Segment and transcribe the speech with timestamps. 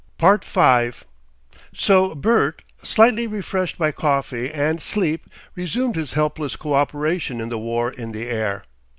[0.17, 1.05] 5
[1.73, 7.59] So Bert, slightly refreshed by coffee and sleep, resumed his helpless co operation in the
[7.59, 8.63] War in the Air.